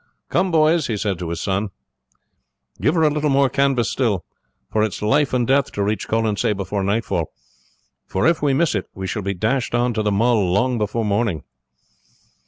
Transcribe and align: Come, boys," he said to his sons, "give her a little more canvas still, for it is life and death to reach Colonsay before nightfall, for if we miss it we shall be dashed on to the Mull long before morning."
Come, 0.29 0.49
boys," 0.49 0.87
he 0.87 0.97
said 0.97 1.19
to 1.19 1.29
his 1.29 1.41
sons, 1.41 1.69
"give 2.81 2.95
her 2.95 3.03
a 3.03 3.11
little 3.11 3.29
more 3.29 3.49
canvas 3.51 3.91
still, 3.91 4.25
for 4.71 4.81
it 4.83 4.87
is 4.95 5.01
life 5.03 5.31
and 5.31 5.45
death 5.45 5.71
to 5.73 5.83
reach 5.83 6.07
Colonsay 6.07 6.53
before 6.57 6.83
nightfall, 6.83 7.31
for 8.07 8.25
if 8.25 8.41
we 8.41 8.51
miss 8.51 8.73
it 8.73 8.87
we 8.95 9.05
shall 9.05 9.21
be 9.21 9.35
dashed 9.35 9.75
on 9.75 9.93
to 9.93 10.01
the 10.01 10.11
Mull 10.11 10.51
long 10.51 10.79
before 10.79 11.05
morning." 11.05 11.43